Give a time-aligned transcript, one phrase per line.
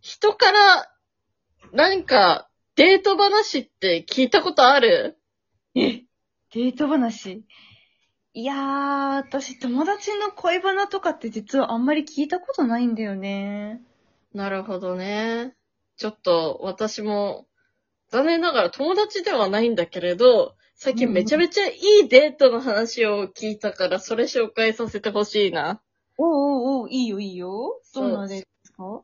[0.00, 0.90] 人から、
[1.72, 5.18] 何か、デート話って聞いたことある？
[5.74, 6.04] え、
[6.54, 7.44] デート話？
[8.32, 13.82] いやー、私友達の恋バナとかって実はあんまり聞いたことないんだよね。
[14.32, 15.54] なるほどね。
[15.96, 17.46] ちょっと、私も、
[18.08, 25.82] 残念ながら友達ではないんだけれど、最近めちゃめちゃいいデートの話を聞いたから、それ紹介させてほしいな。
[26.16, 27.80] おうおうおう、いいよいいよ。
[27.94, 29.02] どんなデートですか？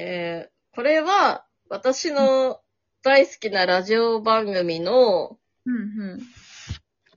[0.00, 2.60] えー、これは、私の
[3.02, 6.20] 大好きなラジオ番組の、うんうん。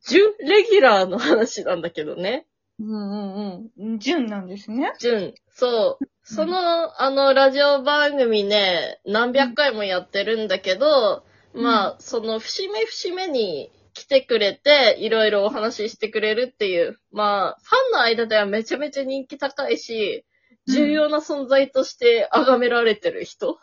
[0.07, 2.47] 準レギュラーの話なんだけどね。
[2.79, 3.99] うんうんうん。
[3.99, 4.93] 純なんですね。
[4.99, 6.05] 準、そう。
[6.23, 20.25] その、あの、ラジオ番組ね、何百回もやってるんだけど、うんまあ、その、節目節目に来てくれて、いろいろお話ししてくれるっていう、まあ、ファンの間ではめちゃめちゃ人気高いし、
[20.67, 23.59] 重要な存在として崇められてる人？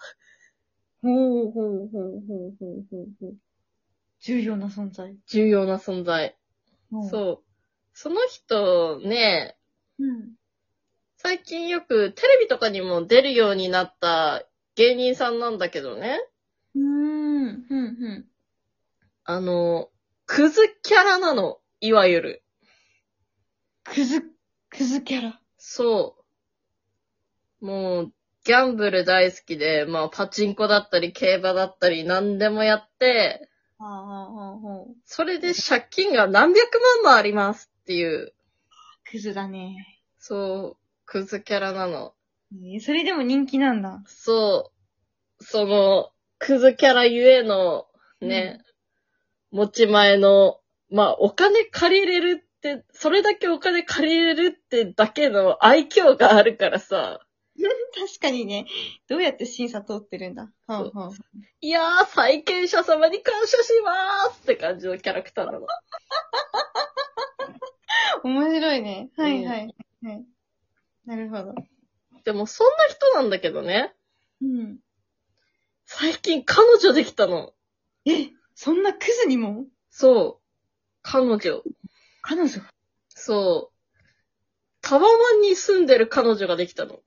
[1.03, 3.37] ほうほうほうほうほうほうほう。
[4.21, 5.17] 重要な存在。
[5.27, 6.37] 重要な存在。
[6.93, 7.09] う。
[7.09, 7.45] そう。
[7.95, 9.57] その人ね、
[9.99, 10.33] うん。
[11.17, 14.45] 最近よくテレビとかにも出るようになった
[14.77, 16.21] 芸人さんなんだけどね。
[16.75, 16.87] うーん。
[16.87, 18.25] うんうん。
[19.25, 19.91] あの、
[20.27, 21.59] クズキャラなの。
[21.81, 22.43] いわゆる。
[23.85, 24.23] クズ、
[24.71, 25.41] クズキャラ。
[25.59, 26.18] そう。
[27.61, 28.13] もう、
[28.45, 34.87] ギャンブル大好きで、まあ、パチンコだったり、競馬だったり、何でもやって、ああ、ああ。
[35.05, 38.33] それで借金が何百万もありますっていう、
[39.11, 40.03] クズだね。
[40.19, 42.15] そう、クズキャラなの。
[42.53, 44.03] えーそれでも人気なんだ。
[44.07, 44.73] そ
[45.41, 47.87] う、その、クズキャラゆえの、
[48.21, 48.61] ね、
[49.51, 57.21] 持ち前の、まあ、お金借りれるって、それだけお金借りれるってだけの愛嬌があるからさ、
[57.59, 58.67] 確かにね。
[59.09, 60.49] どうやって審査通ってるんだ？
[60.67, 61.13] はんはん。
[61.61, 65.67] いやー、債権者様に感謝しまーすって感じのキャラクターなの。
[68.23, 69.11] 面白いね。
[69.17, 69.75] はいうんはい。
[70.03, 70.25] はい。
[71.05, 71.55] なるほど。
[72.25, 73.95] でも、そんな人なんだけどね、
[74.41, 74.79] うん。
[75.85, 77.55] 最近彼女できたの。
[78.05, 79.67] え、そんなクズにも？
[79.91, 80.45] そう。
[81.03, 81.63] 彼女。
[82.23, 82.49] 彼女？
[83.09, 83.75] そう。
[84.81, 85.09] タワマ
[85.39, 87.01] ンに住んでる彼女ができたの。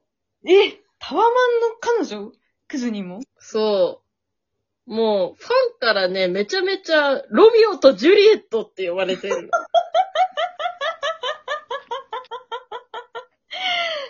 [0.46, 1.35] え、タワマンの
[1.79, 2.31] 彼女？
[2.68, 3.22] クズにも？
[3.38, 4.02] そ
[4.88, 4.94] う。
[4.94, 5.47] もう、ファ
[5.78, 9.50] ンからね、めちゃめちゃ、ロミオとジュリエットって呼ばれてるの。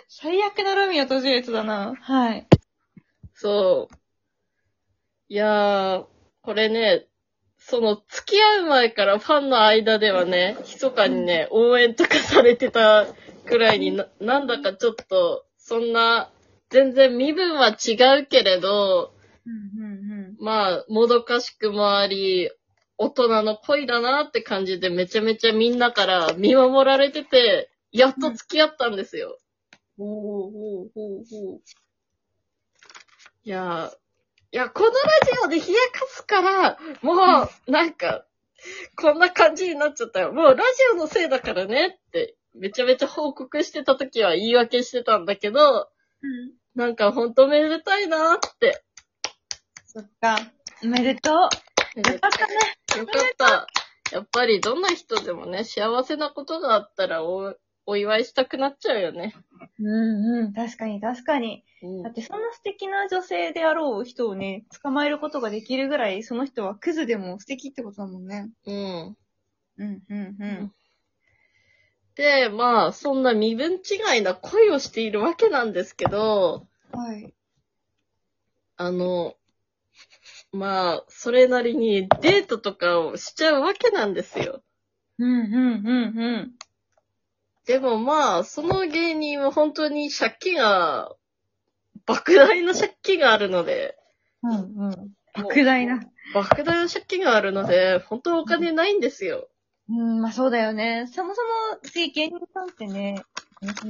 [0.08, 1.94] 最悪なロミオとジュリエットだな。
[2.00, 2.46] はい。
[3.34, 3.94] そう。
[5.28, 6.06] いやー、
[6.42, 7.06] これね、
[7.58, 13.06] その、付き合う前からファンの間ではね、密かにね、応援とかされてた
[13.46, 16.30] くらいにな、なんだかちょっと、そんな、
[16.68, 19.14] 全然身分は違うけれど、
[19.46, 22.50] うんうんまあ、もどかしくもあり、
[22.98, 29.38] 大人の恋だなって感じでめちゃめちゃみんなから見守られてて、やっと付き合ったんですよ。
[29.98, 30.06] うん。
[30.06, 31.58] おーおーおーおー
[33.44, 33.96] いやー、
[34.52, 34.94] いや、このラ
[35.24, 38.26] ジオで冷やかすから、もう、なんか、
[38.94, 40.34] こんな感じになっちゃったよ。
[40.34, 40.62] もうラジ
[40.92, 45.88] オのせいだからねって、めちゃめちゃ報告してた時は言い訳してたんだけど、
[46.22, 46.52] うん。
[46.74, 48.82] なんかほんとめでたいなーって。
[49.86, 50.36] そっか。
[50.82, 51.48] おめでとう。
[51.96, 52.54] めでよかったね。
[52.98, 54.16] よかった。
[54.16, 57.54] やっぱりどんな人でもね、幸せなことがあったらお、
[57.86, 59.34] お祝いしたくなっちゃうよね。
[59.78, 60.52] うんうん。
[60.52, 61.64] 確かに確かに。
[61.82, 68.50] うんだってそんな素敵な女性であろう人をね、捕まえることができるぐらい、その人はクズでも素敵ってことだもんね。
[68.66, 69.16] うん。
[69.78, 70.72] うん、うん、うん。
[72.14, 77.32] で、まあ、そんな身分違いな恋をしているわけなんですけど、はい。
[78.76, 79.36] あの、
[80.52, 84.62] まあ、それなりにデートとかをしちゃうわけなんですよ。
[85.18, 86.52] うん、うん、うん、
[87.64, 91.14] でもまあ、その芸人は本当に借金が、
[92.06, 93.96] 莫大な借金があるので、
[94.42, 94.50] うん。
[94.50, 95.12] うん、うん。
[95.34, 96.02] 莫大な。
[96.34, 99.48] 莫大な借金があるので、本当お金ないんですよ。
[99.88, 101.08] うん、まあそうだよね。
[101.12, 101.48] そもそも、
[101.94, 103.22] 芸人さんってね、
[103.62, 103.86] そ。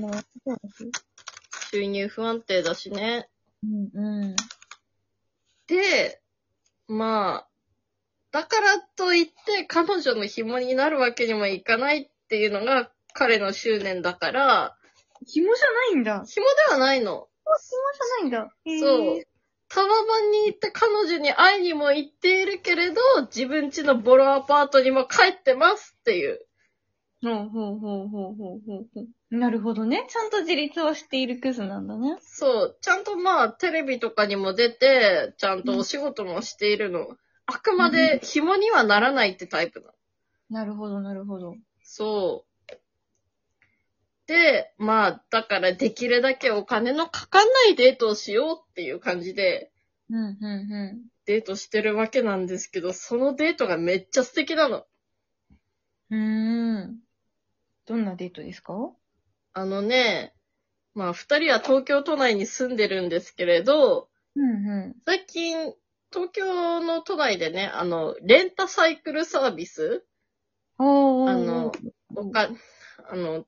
[1.73, 3.29] 収入不安定だしね。
[3.63, 4.37] うん、うん。
[5.67, 6.21] で、
[6.89, 7.49] まあ、
[8.31, 14.77] だからといって彼女の紐になるわけにもいかないっていうのが彼の執念だから、
[15.27, 16.25] 紐じゃないんだ。
[16.27, 17.29] 紐ではないの。
[18.25, 18.55] 紐じゃないんだ。
[18.81, 19.23] そう。
[19.75, 23.01] タワマンに行って彼女に会いにも行っているけれど、
[23.35, 26.41] 自分家のボロアパートにも帰ってますっていう。
[27.23, 29.37] ほうほうほうほうほうほうほう。
[29.39, 30.05] なるほどね。
[30.11, 32.19] ちゃんと自立をしているクズなんだね。
[32.21, 32.79] そう。
[32.83, 37.17] ちゃんとまあ、テレビとかにも出て、ちゃんとお仕事もしているの。
[37.47, 39.93] あくまで紐にはならないってタイプなの。
[40.51, 41.57] なるほど、なるほど。
[41.83, 42.52] そう。
[44.33, 49.71] で、まあ、だからできるだけお金のかかんないデートをしようっていう感じで、
[50.11, 54.87] うん、うん、うデートしてるわけなんですけど、そのデートがめっちゃ素敵なの。
[56.11, 56.15] ん。
[56.15, 56.99] うーん。
[57.87, 58.75] どんなデートですか？
[59.53, 60.35] あのね、
[60.95, 65.75] まあ、二人は東京都内に住んでるんですけれど、うん、う最近、
[66.11, 70.05] 東京の都内でね、あの、レンタサイクルサービス？
[70.79, 70.83] ん。
[70.83, 71.31] おー。
[71.31, 71.73] あの、
[72.15, 72.49] おか、
[73.11, 73.47] あの、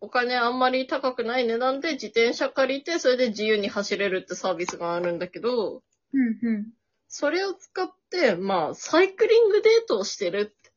[0.00, 5.82] お金あんまり高くない値段で自転車借りて、それで自由に走れるってサービスがあるんだけど、
[6.12, 6.66] うん、うん。
[7.08, 10.72] それを使って、まあ、サイクリングデートをしてるって。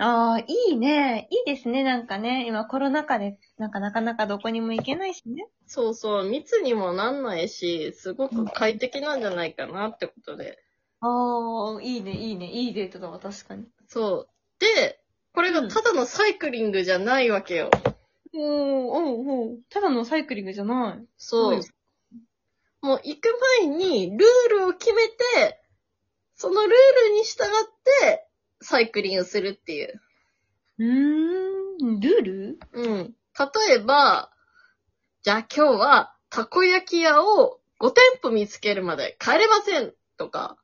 [0.00, 1.28] ああ、いいね。
[1.30, 2.46] いいですね、なんかね。
[2.46, 5.48] 今コロナ禍で、なんかなかなかどこにも行けないしね。
[5.66, 10.58] そうそう、密にもなんないし、すごく快適なんじゃないかなってことで。
[11.00, 12.50] ああ、いいね、いいね。
[12.50, 13.64] いいデートだわ、確かに。
[13.88, 14.28] そう。
[14.60, 15.00] で、
[15.32, 17.70] これがただのサイクリングじゃないわけよ。
[18.34, 21.06] おー、おうおうただのサイクリングじゃない。
[21.16, 21.60] そう。
[22.80, 23.28] もう行く
[23.60, 25.14] 前にルールを決めて、
[26.36, 26.70] そのルー
[27.10, 27.46] ルに従っ
[28.10, 28.28] て、
[28.60, 30.00] サイクリングするっていう。
[30.78, 30.86] うー
[31.96, 32.58] ん、ルール？
[32.72, 33.14] うん。
[33.66, 34.30] 例えば、
[35.22, 40.56] じゃあ今日は、たこ焼き屋を5店舗見つけるまで帰れませんとか、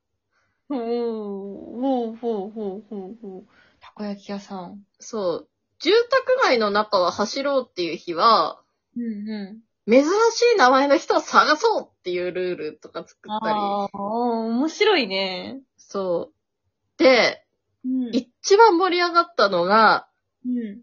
[0.68, 3.44] おー、ほうほうほうほうほう。
[3.80, 4.84] たこ焼き屋さん。
[4.98, 5.48] そう、
[5.84, 8.58] 住宅街の中を走ろうっていう日は、
[8.96, 10.06] うんう珍し
[10.54, 13.36] い名前の人を探そうっていうルールとか作ん。
[13.36, 13.54] ったり。
[13.54, 15.60] ああ、面白いね。
[15.76, 17.02] そう。
[17.02, 17.44] で、
[17.84, 18.10] うん。
[18.12, 20.08] 一番盛り上がったのが、
[20.46, 20.80] うん。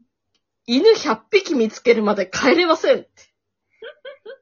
[0.68, 3.09] 犬100匹見つけるまで帰れませんって。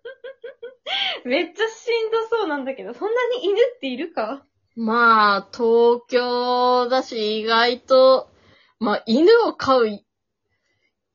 [1.24, 4.46] めっちゃしんどそうなんだけど、そんなに犬っているか？
[4.76, 8.30] まあ、東京だし、意外と、
[8.80, 10.02] まあ、犬を飼う、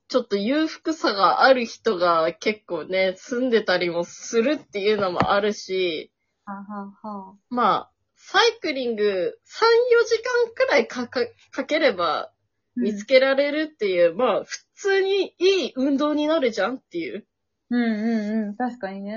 [0.08, 6.12] ちょっと裕福さがある人が結構ね、住んでたりもするっていうのもあるし、
[6.44, 11.20] はははまあ、サイクリング3、4時間くらいかか、
[11.50, 12.30] かければ
[12.76, 17.26] 見つけられるっていう、まあ、普通にいい運動になるじゃんっていう。
[17.70, 18.56] うんうんうん。
[18.56, 19.16] 確かにね。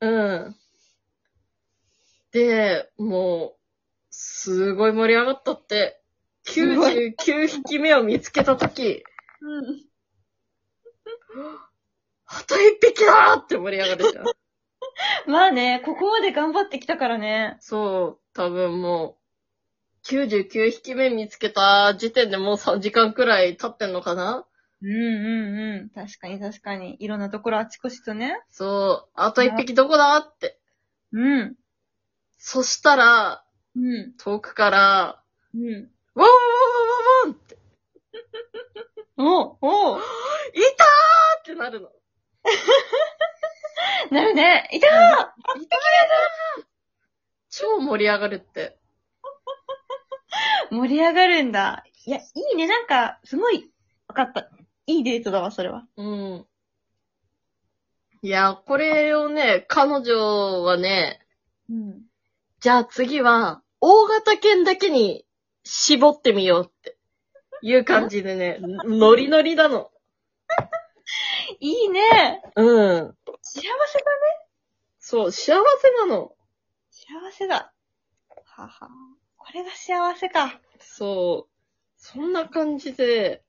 [0.00, 0.56] うん。
[2.32, 3.56] で、もう、
[4.10, 6.02] すごい盛り上がったって。
[6.44, 9.02] すご99匹目を見つけたとき、
[9.40, 9.86] うん。
[12.26, 14.24] あと1匹だーって盛り上がるじゃん。
[15.30, 17.56] まあね、ここまで頑張ってきたからね。
[17.60, 19.18] そう、多分も
[20.04, 24.46] う、99匹目見つけた時点でもう3時間くらい経ってんのかな
[24.82, 25.88] うんうんうん。
[25.90, 26.96] 確かに確かに。
[27.00, 28.40] いろんなところあちこちとね。
[28.48, 30.58] そう、あと1匹どこだって。
[31.12, 31.56] うん。
[32.38, 33.44] そそしたら、
[33.74, 34.12] うん。
[34.18, 35.22] 遠くから、
[35.54, 35.90] うん。
[36.14, 36.30] ワンワンワン
[37.24, 37.58] ワンワンって、
[39.18, 41.05] おお いたー
[41.46, 41.88] ってなるの。
[44.10, 44.68] なるね。
[44.72, 45.46] いたー
[47.48, 48.76] 超盛り上がるって。
[50.70, 51.84] 盛り上がるんだ。
[52.04, 52.22] いや、い
[52.54, 52.66] いね。
[52.66, 53.70] なんか、すごい、
[54.08, 54.50] わかった。
[54.86, 55.86] いいデートだわ、それは。
[55.96, 56.46] うん。
[58.22, 61.24] いや、これをね、彼女はね、
[61.68, 62.02] うん。
[62.58, 65.24] じゃあ次は、大型犬だけに
[65.62, 66.98] 絞ってみようって
[67.62, 69.90] いう感じでね、 ノリノリなの。
[71.60, 72.42] いいね。
[72.56, 73.16] うん。
[73.42, 74.04] 幸せだ。
[74.98, 76.32] そう、幸せなの。
[76.90, 77.72] 幸せだ。
[78.44, 78.88] はは。
[79.36, 80.60] これが幸せか。
[80.80, 81.52] そう。
[81.96, 83.42] そんな感じで、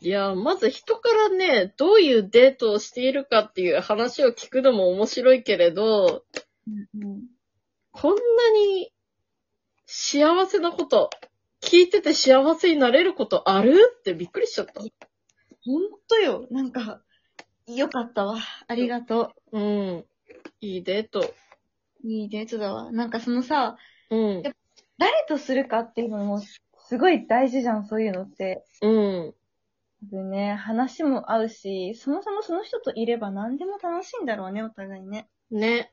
[0.00, 6.24] いや、まず人からね、どういうデートをしているかっていう話を聞くのも面白いけれど、
[6.66, 7.22] うんうん。
[7.90, 8.20] こんな
[8.52, 8.92] に
[9.86, 11.10] 幸せなこと、
[11.60, 13.96] 聞いてて幸せになれることある？
[13.98, 14.82] ってびっくりしちゃった。
[15.64, 16.46] ほんとよ。
[16.50, 17.00] なんか、
[17.66, 18.38] よかったわ。
[18.66, 20.04] ありがとうん。
[20.60, 21.20] いいデート。
[21.20, 22.08] う。
[22.08, 22.92] いいデートだわ。
[22.92, 23.76] なんかそのさ、
[24.10, 24.42] うん。
[24.98, 28.64] 誰とするかっていうのも、すごい大事じゃん、そういうのって。
[28.82, 29.34] うん。
[30.02, 35.28] でね、話も合うし、そもそもその人といれば何でも楽しいんだろうね、お互いね。
[35.50, 35.92] ね。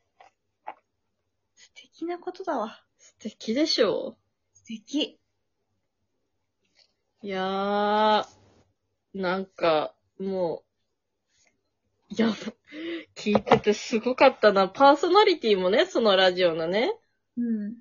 [1.55, 2.83] 素敵なことだわ。
[2.97, 4.17] 素敵でしょ
[4.53, 5.17] 素敵。
[7.23, 8.40] いやー、
[9.13, 10.63] なんか、も
[12.09, 12.29] う、いや、
[13.15, 14.67] 聞いててすごかったな。
[14.67, 16.93] パーソナリティもね、そのラジオのね、
[17.37, 17.75] うん。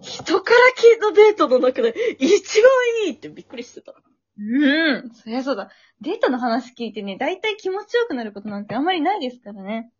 [0.00, 2.70] 人から聞いたデートの中で一番
[3.06, 3.94] いいってびっくりしてた。
[4.38, 5.10] うん。
[5.14, 5.70] そりゃそうだ。
[6.00, 9.92] デートの話聞いてね、大体気持ちよくなることなんてあんまりないですからね。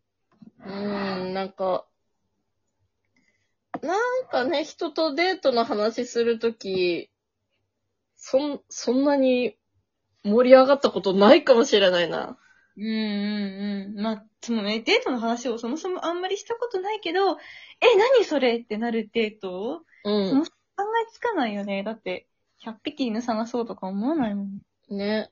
[0.64, 1.87] うーん、なんか、
[3.83, 7.11] なんかね、人とデートの話するとき、
[8.17, 9.57] そん、そんなに
[10.25, 12.37] 盛り上がったことないかもしれないな。
[12.76, 14.02] うんうんうん。
[14.02, 17.37] まあ、そのね、デートの話をそもそもあんまりしたことないけど、え、
[18.17, 19.83] 何それってなるデート？
[20.05, 20.29] うん。
[20.31, 20.50] その考
[21.07, 21.83] えつかないよね。
[21.83, 22.26] だって、
[22.64, 24.61] 100匹犬探そうとか思わないもん。
[24.88, 25.31] ね。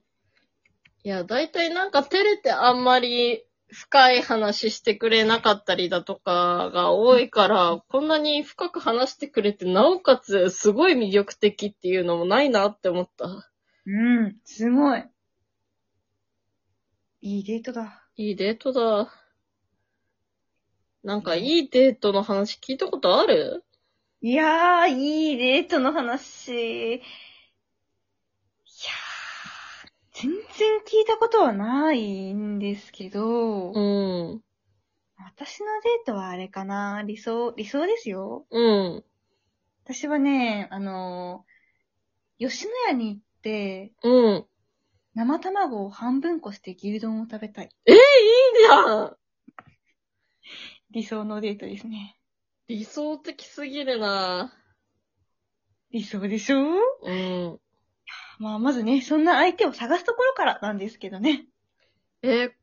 [1.03, 13.50] いや、だいたいなんか照れてあんまり深い話してくれなかったりだとかが多いから、こんなに深く話してくれて、なおかつすごい魅力的っていうのもないなって思った。
[13.93, 15.05] うん、すごい。
[17.23, 18.05] いいデートだ。
[18.17, 19.13] いいデートだ。
[21.03, 23.65] なんかいいデートの話聞いたことある？
[24.21, 26.53] いやー、いいデートの話。
[26.53, 30.39] いやー、全然
[30.87, 33.81] 聞いたことはないんですけど、う
[34.37, 34.41] ん。
[35.19, 38.47] 私のデートはあれかな理想、理想ですよ。
[38.51, 39.05] うん。
[39.85, 43.30] 私はね、あのー、吉野家に行って、
[44.03, 44.47] うん。
[45.15, 47.71] 生卵を半分こして牛丼を食べたい。
[47.87, 49.17] いいじゃん
[50.91, 52.17] 理想のデートですね。
[52.69, 54.53] 理想的すぎるな
[55.91, 56.59] 理想でしょ？
[57.03, 57.61] うん。
[58.39, 61.47] まあ、まずね、そんな相手を探すところからなんですけどね。
[62.23, 62.55] え、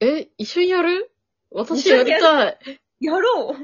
[0.00, 1.10] え、一緒にやる？
[1.50, 2.58] 私やりたい。
[3.00, 3.56] やろう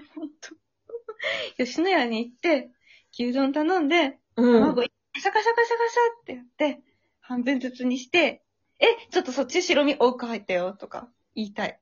[1.57, 2.71] 吉野家に行って、
[3.12, 4.61] 牛丼頼んで、うん。
[4.61, 4.83] 卵、
[5.14, 6.45] カシャカシャカシャカシャってやっ
[6.76, 6.83] て、
[7.21, 8.42] 半分ずつにして、
[8.81, 11.78] え、ちょっとそっち白身多く入ったよ、とか、言いたい。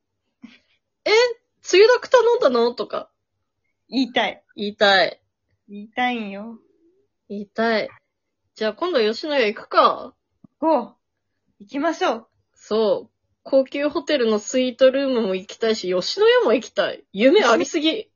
[1.62, 2.75] つゆだく頼んだの？
[2.75, 3.10] とか、
[3.88, 4.42] 言いたい。
[4.56, 5.20] 言いたい。
[5.68, 6.58] 言いたいんよ。
[7.28, 7.88] 言いたい。
[8.54, 10.14] じゃあ今度吉野家行くか。
[10.58, 10.92] ゴー
[11.60, 12.28] 行きましょう。
[12.54, 13.10] そう。
[13.42, 17.04] 高級ホテルのスイートルームも行きたいし、吉野家も行きたい。
[17.12, 18.09] 夢ありすぎ。